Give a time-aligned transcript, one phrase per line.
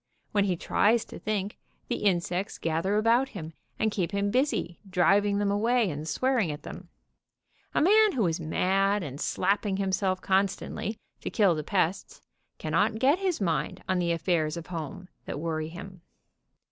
[0.31, 5.37] When he tries to think, the insects gather about him, and keep him busy driving
[5.37, 6.89] them away, and swearing at them.
[7.75, 12.19] A man who is mad, and slapping himself constantly to kill the pests,
[12.57, 16.01] cannot get his mind on the affairs of home, that worry him.